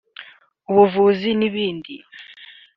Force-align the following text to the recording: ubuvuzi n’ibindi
ubuvuzi 0.69 1.29
n’ibindi 1.39 1.95